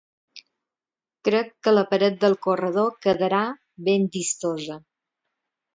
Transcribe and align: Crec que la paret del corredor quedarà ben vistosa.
Crec 1.29 1.51
que 1.67 1.75
la 1.75 1.83
paret 1.93 2.17
del 2.25 2.39
corredor 2.49 2.91
quedarà 3.07 3.47
ben 3.91 4.13
vistosa. 4.19 4.85